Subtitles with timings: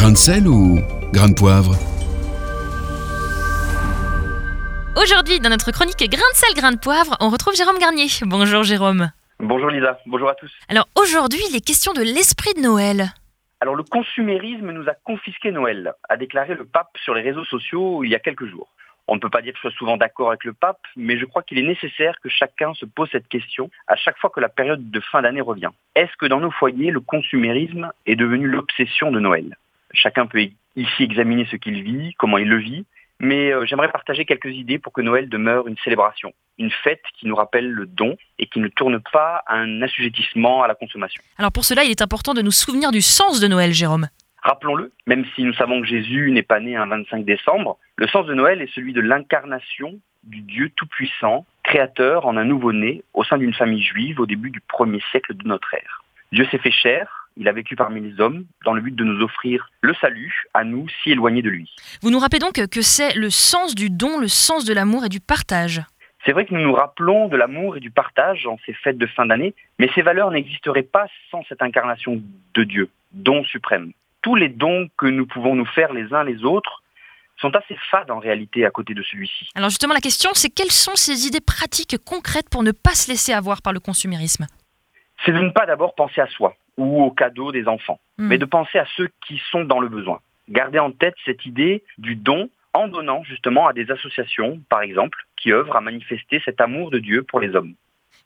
[0.00, 0.80] Grain de sel ou
[1.12, 1.76] grain de poivre
[4.96, 8.06] Aujourd'hui, dans notre chronique Grain de sel, grain de poivre, on retrouve Jérôme Garnier.
[8.22, 9.10] Bonjour Jérôme.
[9.40, 10.50] Bonjour Lisa, bonjour à tous.
[10.70, 13.12] Alors aujourd'hui, les questions de l'esprit de Noël.
[13.60, 18.02] Alors le consumérisme nous a confisqué Noël, a déclaré le pape sur les réseaux sociaux
[18.02, 18.68] il y a quelques jours.
[19.06, 21.26] On ne peut pas dire que je sois souvent d'accord avec le pape, mais je
[21.26, 24.48] crois qu'il est nécessaire que chacun se pose cette question à chaque fois que la
[24.48, 25.68] période de fin d'année revient.
[25.94, 29.58] Est-ce que dans nos foyers, le consumérisme est devenu l'obsession de Noël?
[29.92, 32.86] Chacun peut ici examiner ce qu'il vit, comment il le vit,
[33.20, 37.26] mais euh, j'aimerais partager quelques idées pour que Noël demeure une célébration, une fête qui
[37.26, 41.22] nous rappelle le don et qui ne tourne pas à un assujettissement à la consommation.
[41.38, 44.08] Alors pour cela, il est important de nous souvenir du sens de Noël, Jérôme.
[44.42, 48.24] Rappelons-le, même si nous savons que Jésus n'est pas né un 25 décembre, le sens
[48.26, 53.36] de Noël est celui de l'incarnation du Dieu Tout-Puissant, créateur en un nouveau-né au sein
[53.36, 56.04] d'une famille juive au début du premier siècle de notre ère.
[56.32, 59.22] Dieu s'est fait chair, il a vécu parmi les hommes dans le but de nous
[59.22, 61.74] offrir le salut à nous si éloignés de lui.
[62.02, 65.08] Vous nous rappelez donc que c'est le sens du don, le sens de l'amour et
[65.08, 65.82] du partage.
[66.24, 69.06] C'est vrai que nous nous rappelons de l'amour et du partage en ces fêtes de
[69.06, 72.20] fin d'année, mais ces valeurs n'existeraient pas sans cette incarnation
[72.54, 73.92] de Dieu, don suprême.
[74.22, 76.82] Tous les dons que nous pouvons nous faire les uns les autres
[77.40, 79.48] sont assez fades en réalité à côté de celui-ci.
[79.54, 83.10] Alors justement, la question, c'est quelles sont ces idées pratiques concrètes pour ne pas se
[83.10, 84.46] laisser avoir par le consumérisme?
[85.24, 88.28] C'est de ne pas d'abord penser à soi, ou aux cadeaux des enfants, Hmm.
[88.28, 90.20] mais de penser à ceux qui sont dans le besoin.
[90.48, 95.18] Gardez en tête cette idée du don en donnant justement à des associations, par exemple,
[95.36, 97.74] qui œuvrent à manifester cet amour de Dieu pour les hommes.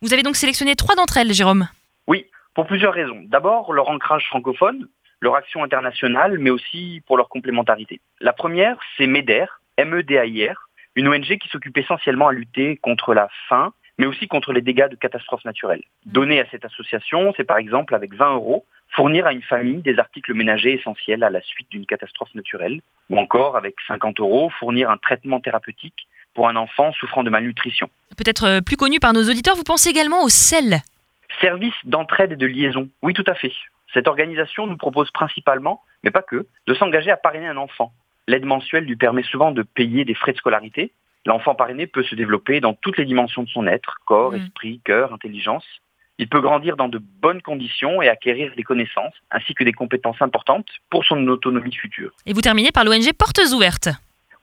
[0.03, 1.69] Vous avez donc sélectionné trois d'entre elles, Jérôme?
[2.07, 3.23] Oui, pour plusieurs raisons.
[3.27, 4.89] D'abord, leur ancrage francophone,
[5.21, 8.01] leur action internationale, mais aussi pour leur complémentarité.
[8.21, 13.73] La première, c'est MEDER, M-E-D-A-I-R, une ONG qui s'occupe essentiellement à lutter contre la faim,
[13.99, 15.83] mais aussi contre les dégâts de catastrophes naturelles.
[16.07, 19.99] Donner à cette association, c'est par exemple avec 20 euros, fournir à une famille des
[19.99, 24.91] articles ménagers essentiels à la suite d'une catastrophe naturelle, ou encore avec 50 euros, fournir
[24.91, 27.89] un traitement thérapeutique pour un enfant souffrant de malnutrition.
[28.17, 30.79] Peut-être euh, plus connu par nos auditeurs, vous pensez également au sel?
[31.41, 32.89] Service d'entraide et de liaison.
[33.03, 33.53] Oui, tout à fait.
[33.93, 37.93] Cette organisation nous propose principalement, mais pas que, de s'engager à parrainer un enfant.
[38.27, 40.91] L'aide mensuelle lui permet souvent de payer des frais de scolarité.
[41.27, 45.13] L'enfant parrainé peut se développer dans toutes les dimensions de son être, corps, esprit, cœur,
[45.13, 45.65] intelligence.
[46.19, 50.21] Il peut grandir dans de bonnes conditions et acquérir des connaissances ainsi que des compétences
[50.21, 52.13] importantes pour son autonomie future.
[52.27, 53.89] Et vous terminez par l'ONG Portes Ouvertes.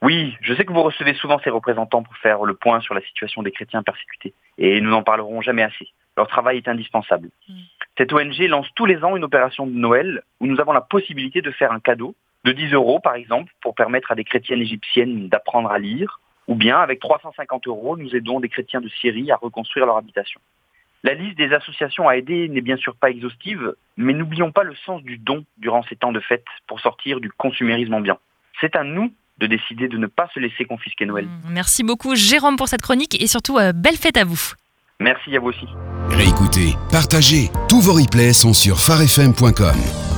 [0.02, 3.00] Oui, je sais que vous recevez souvent ces représentants pour faire le point sur la
[3.00, 4.34] situation des chrétiens persécutés.
[4.58, 5.88] Et nous n'en parlerons jamais assez.
[6.16, 7.30] Leur travail est indispensable.
[7.48, 7.54] Mm.
[7.96, 11.40] Cette ONG lance tous les ans une opération de Noël où nous avons la possibilité
[11.40, 15.28] de faire un cadeau de 10 euros, par exemple, pour permettre à des chrétiennes égyptiennes
[15.28, 16.20] d'apprendre à lire.
[16.52, 20.38] Ou bien, avec 350 euros, nous aidons des chrétiens de Syrie à reconstruire leur habitation.
[21.02, 24.74] La liste des associations à aider n'est bien sûr pas exhaustive, mais n'oublions pas le
[24.84, 28.18] sens du don durant ces temps de fête pour sortir du consumérisme ambiant.
[28.60, 31.24] C'est à nous de décider de ne pas se laisser confisquer Noël.
[31.24, 34.52] Mm, Merci beaucoup, Jérôme, pour cette chronique et surtout, euh, belle fête à vous.
[35.00, 35.66] Merci à vous aussi.
[36.10, 37.48] Réécoutez, partagez.
[37.70, 40.11] Tous vos replays sont sur farfm.com.